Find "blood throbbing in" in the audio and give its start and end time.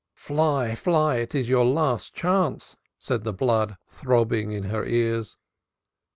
3.31-4.63